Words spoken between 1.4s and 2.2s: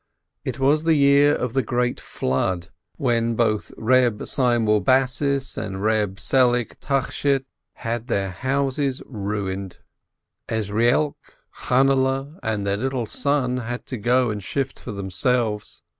the great